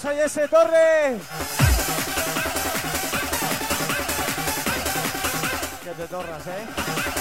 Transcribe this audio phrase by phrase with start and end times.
[0.00, 1.18] Vamos ese torre.
[5.82, 7.17] Que te torras, eh.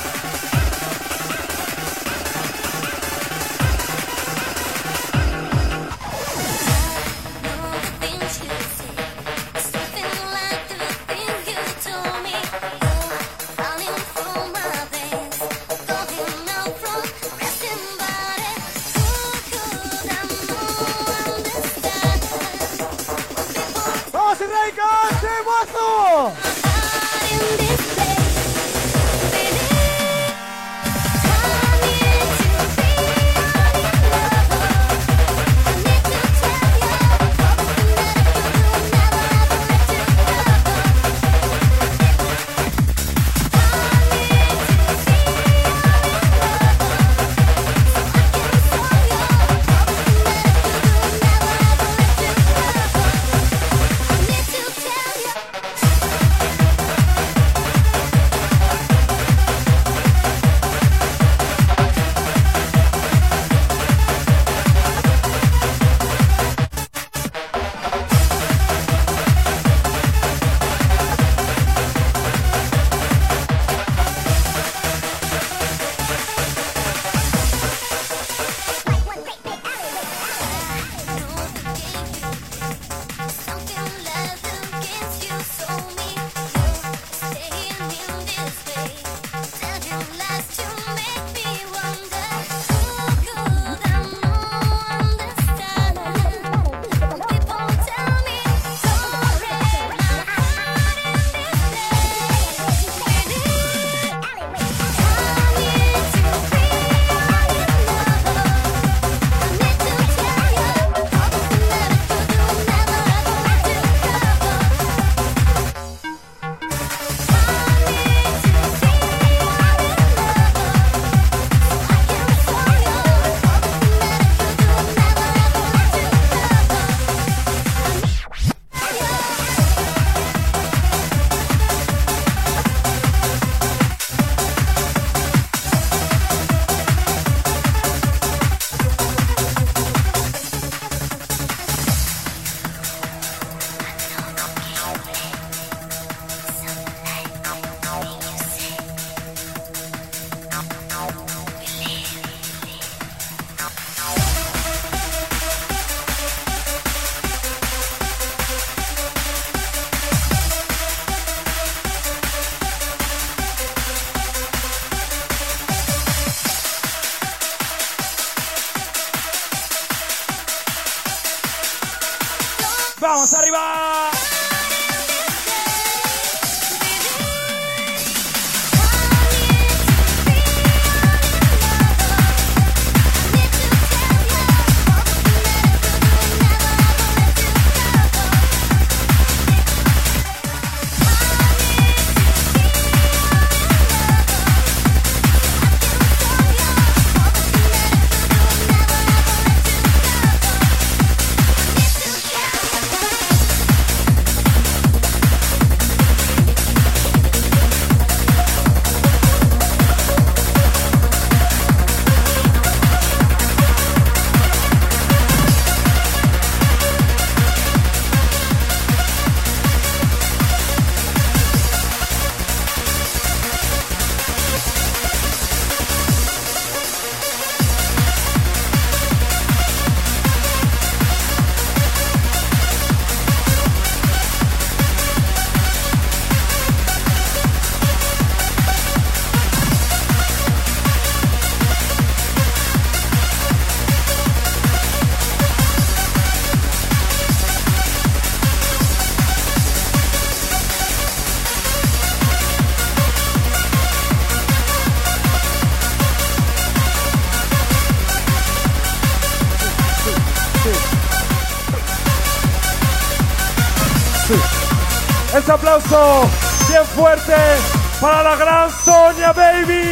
[269.34, 269.87] Baby.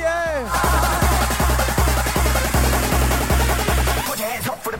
[0.00, 0.48] yeah.
[4.06, 4.78] Put your hands up for the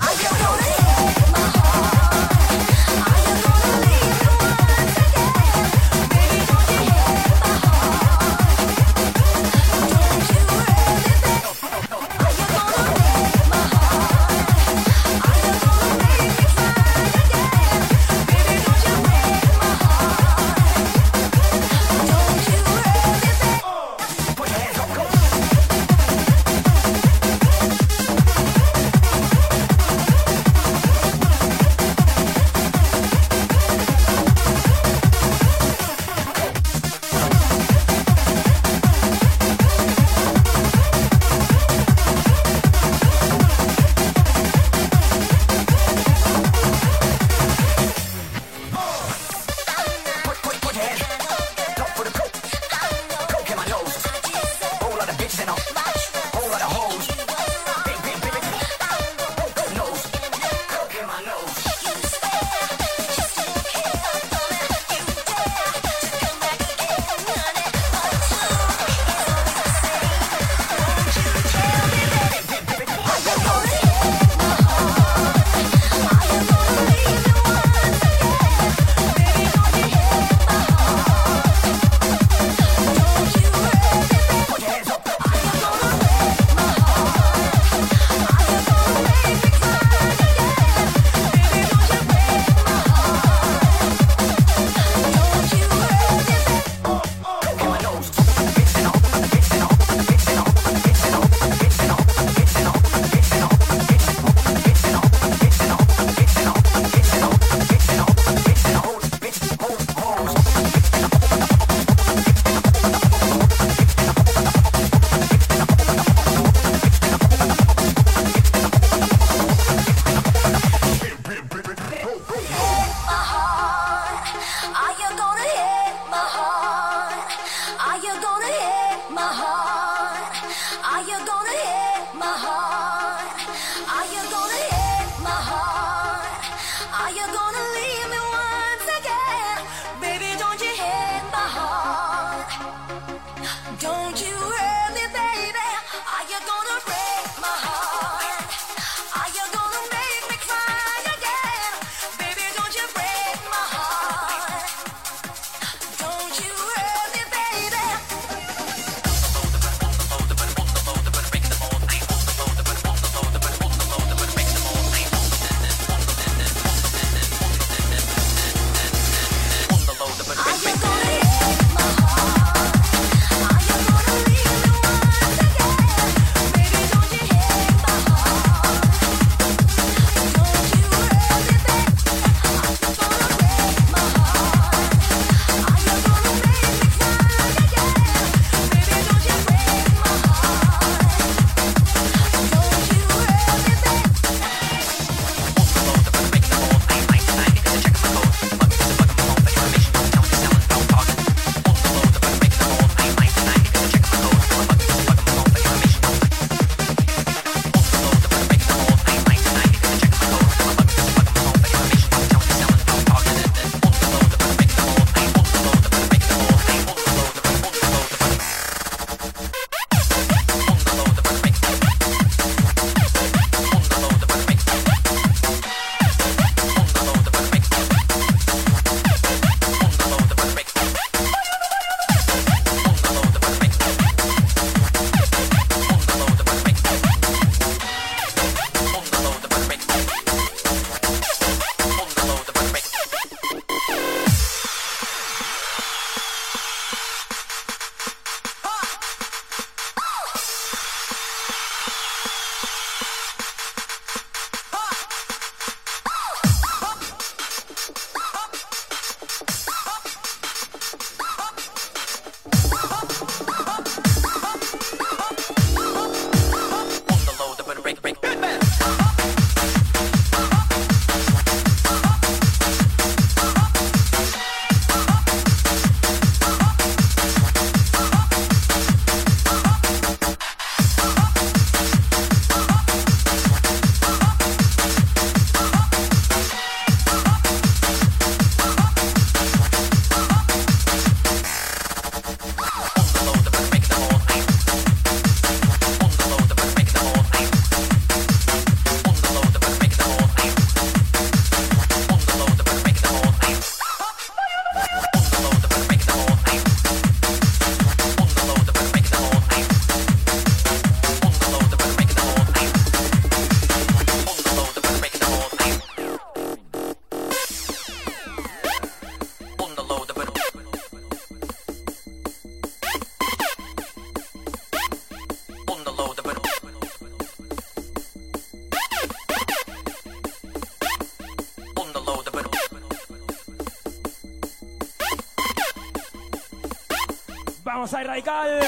[337.81, 338.61] Vamos a ir radical.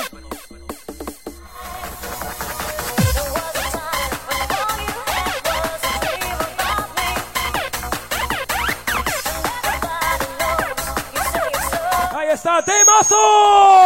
[12.14, 13.81] Ahí está, temazo.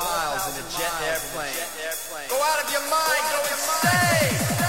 [0.00, 1.52] miles in a jet airplane.
[2.28, 4.59] Go out of your mind, go insane!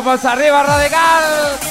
[0.00, 1.61] vamos arriba, Radical.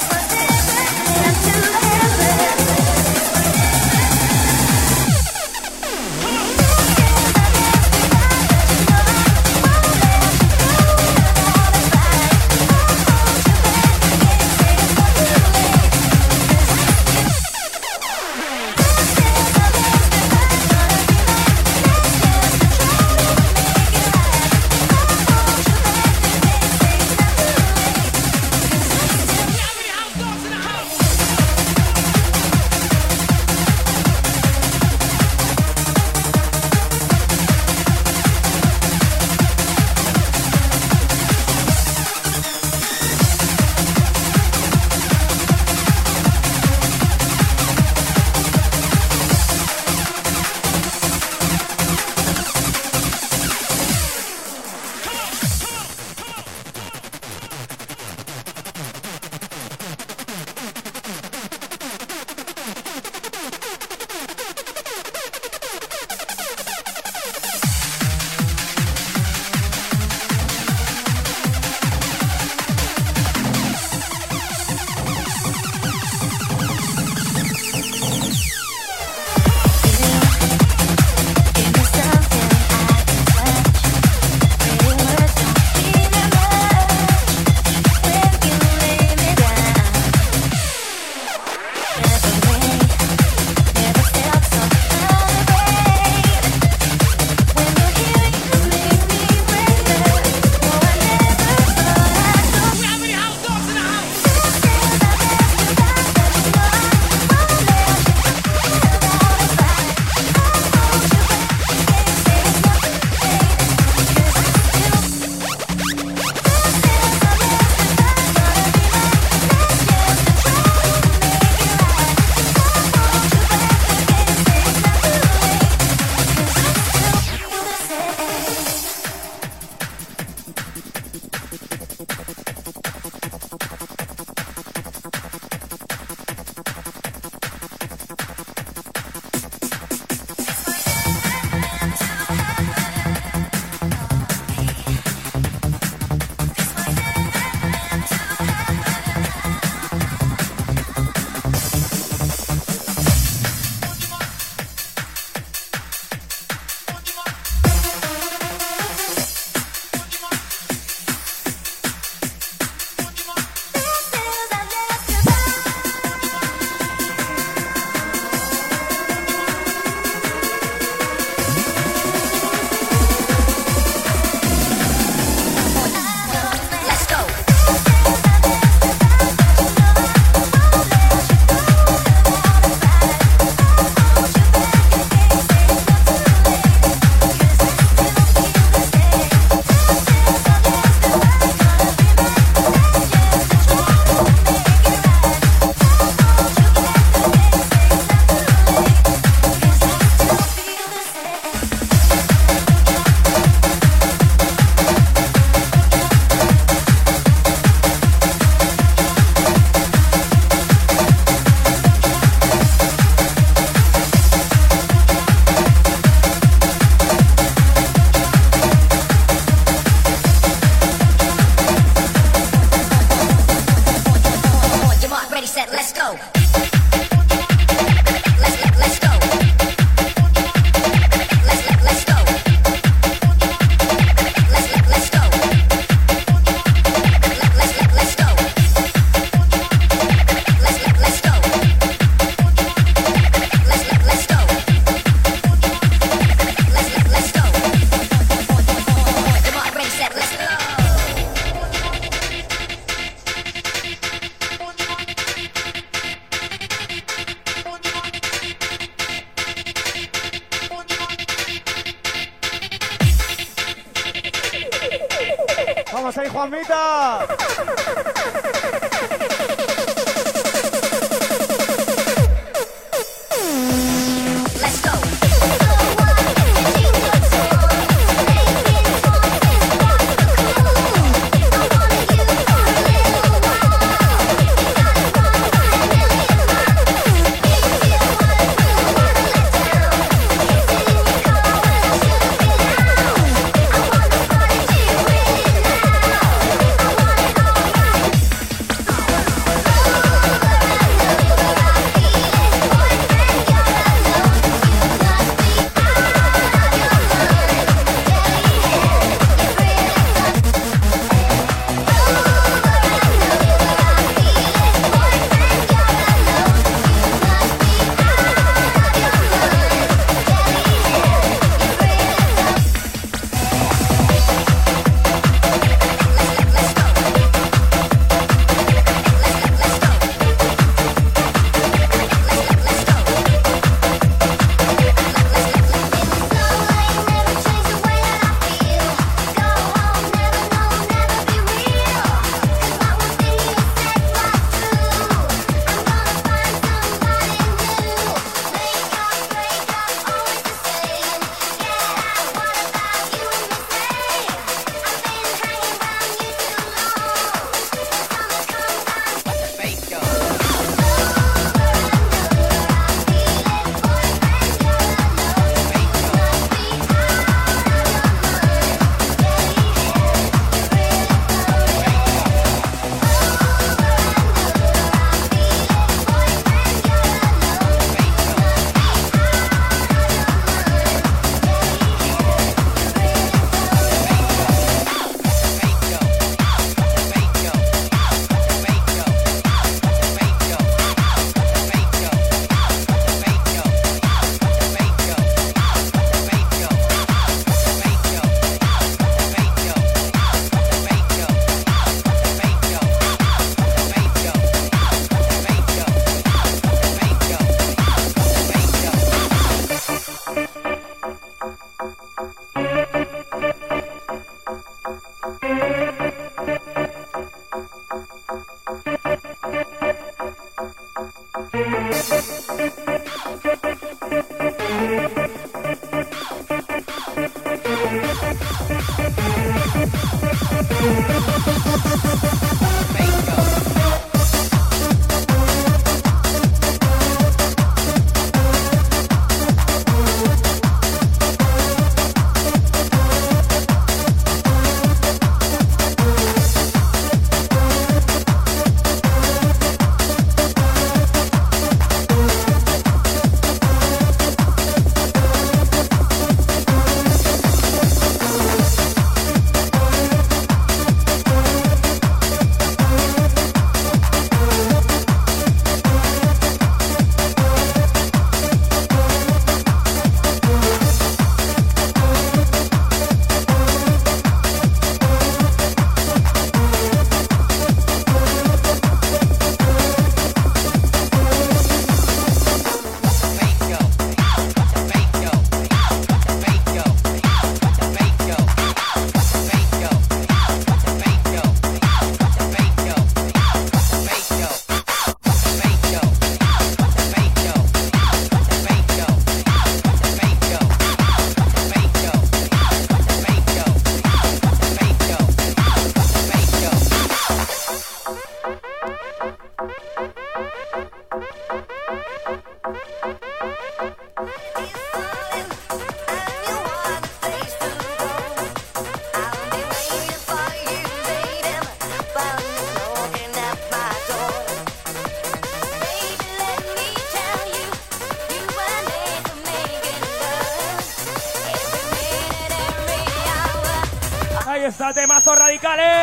[535.62, 536.01] Cali.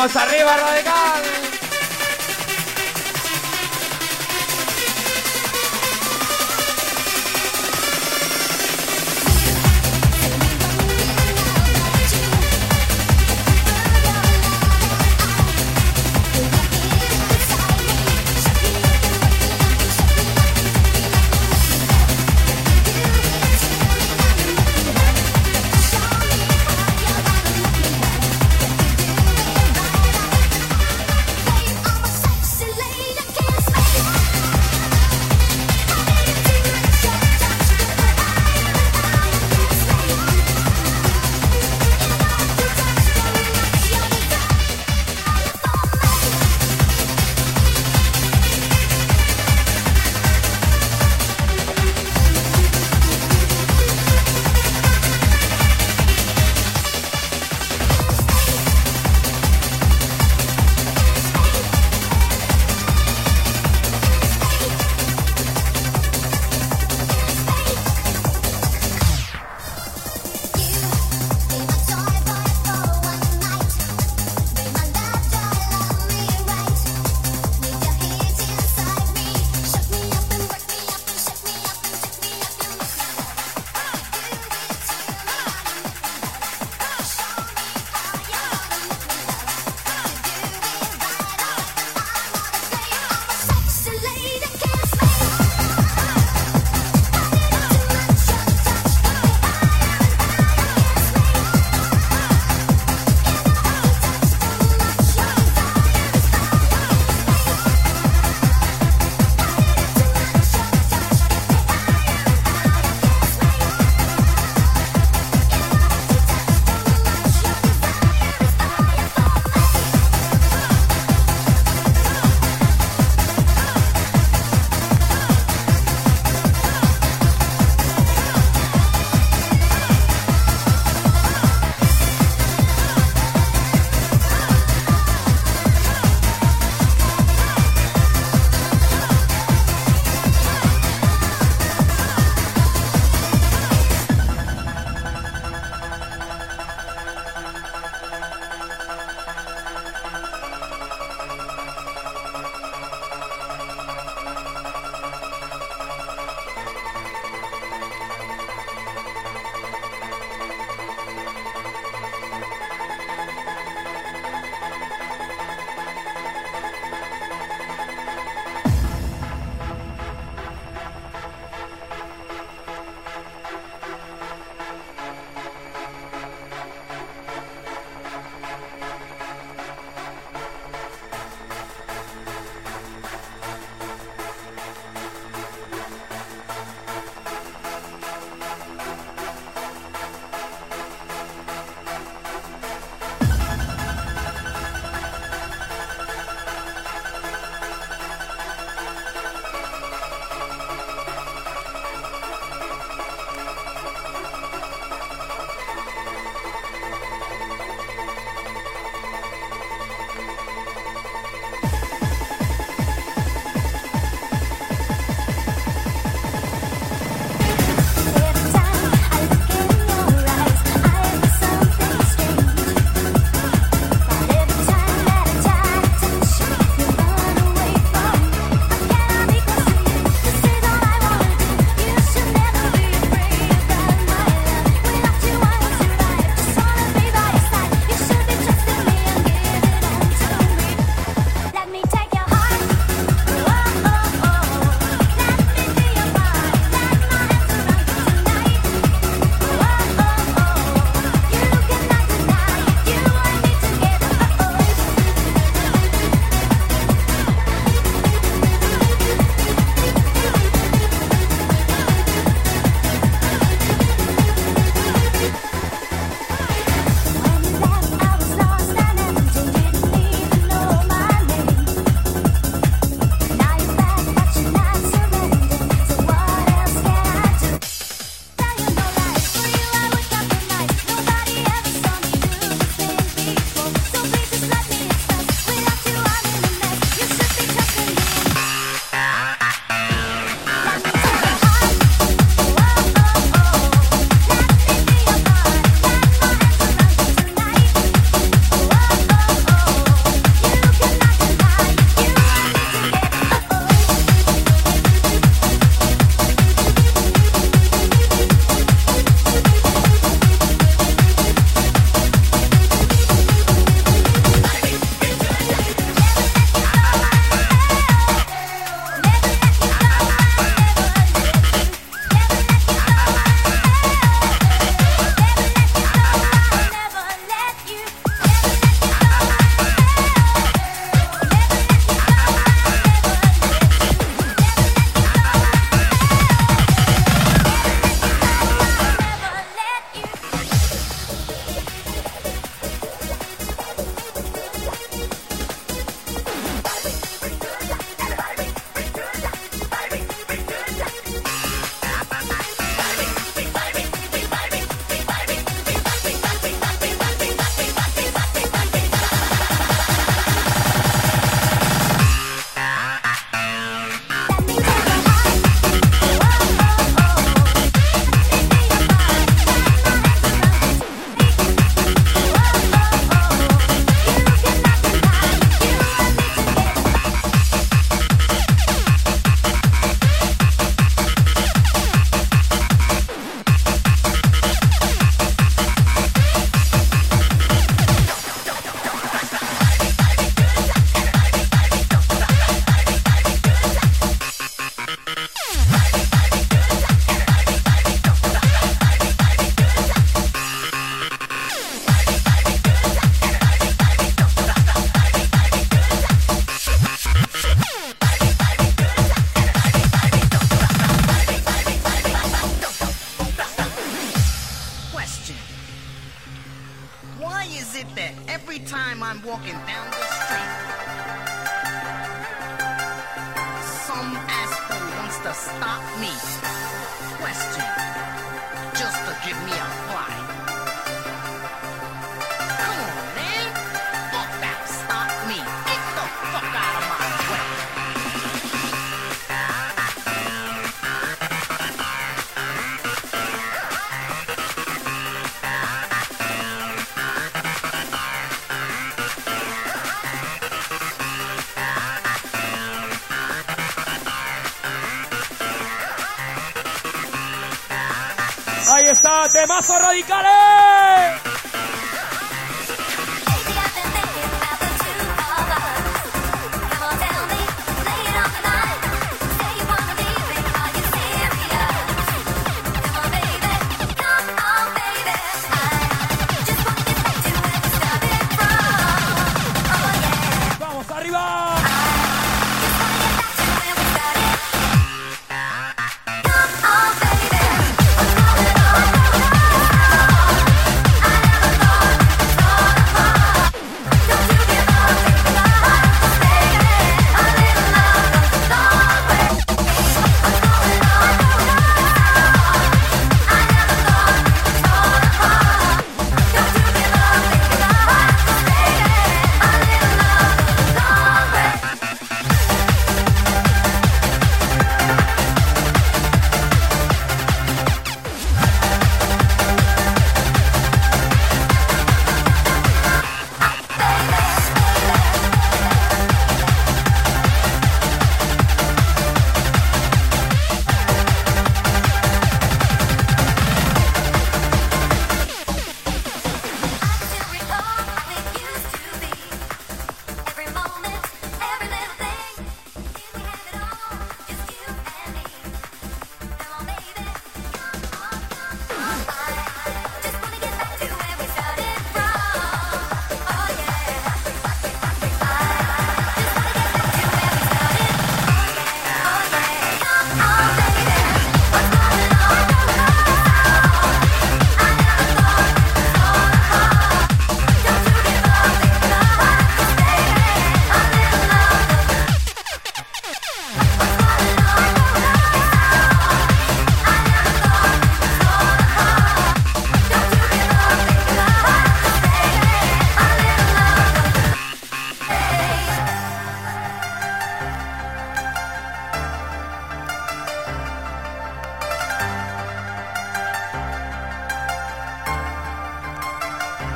[0.00, 1.29] Vamos arriba, Radical.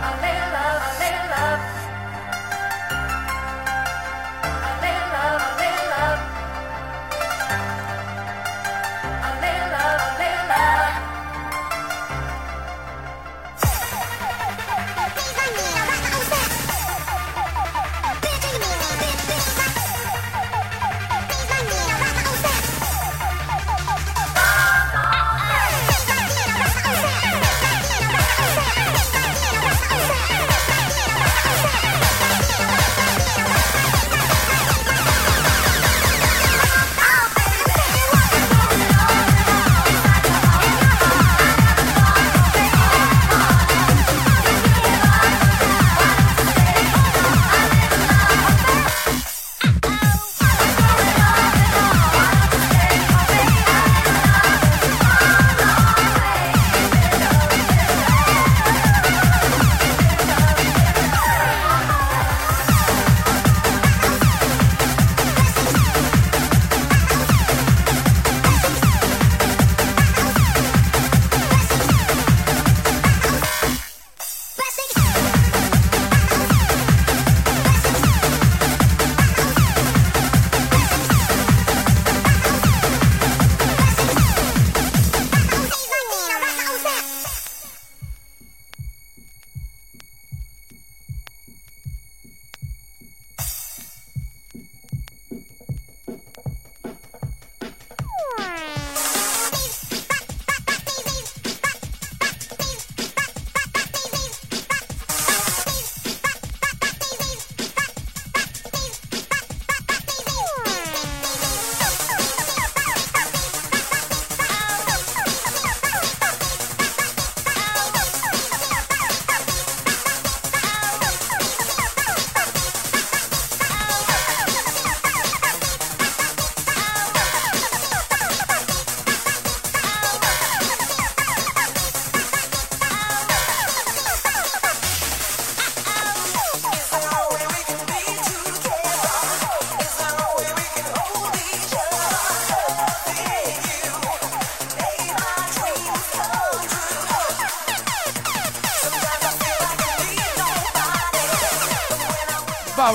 [0.05, 0.44] I lay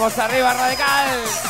[0.10, 1.49] Vamos arriba, radical.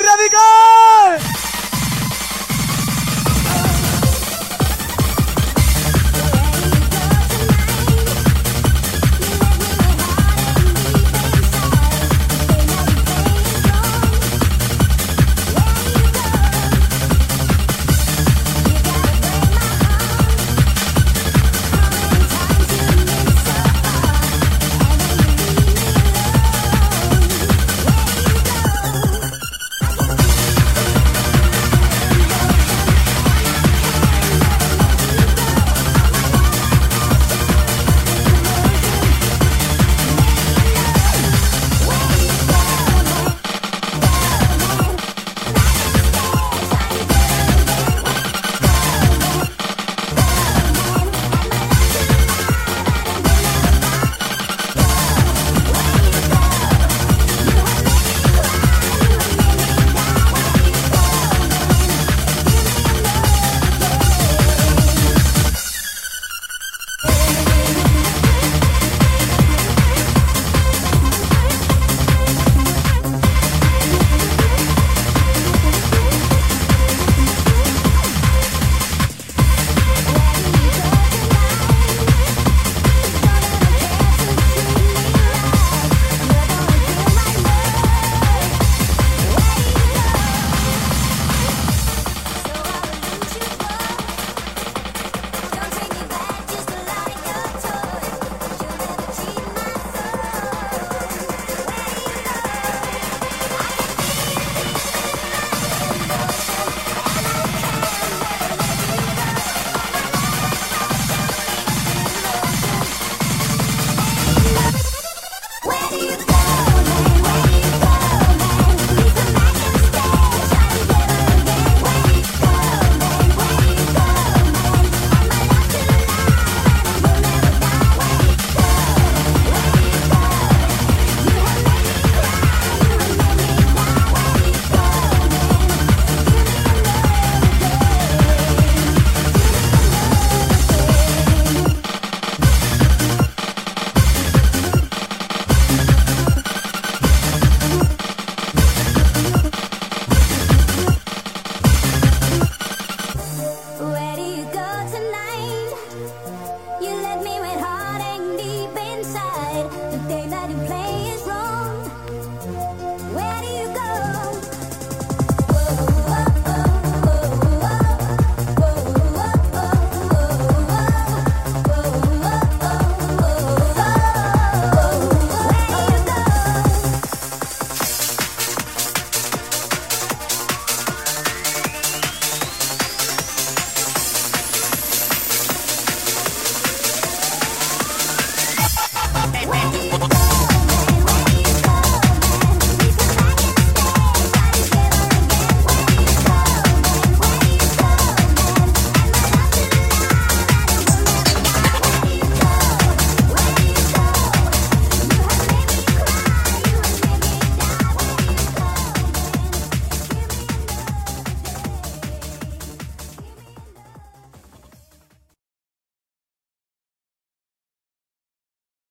[0.00, 0.79] Radical!